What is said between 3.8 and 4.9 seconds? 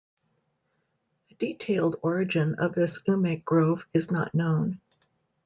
is not known.